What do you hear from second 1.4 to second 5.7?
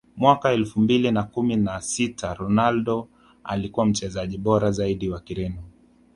na sita Ronaldo alikuwa Mchezaji bora zaidi wa Kireno